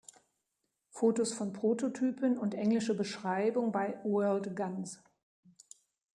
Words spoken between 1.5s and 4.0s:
Prototypen und englische Beschreibung bei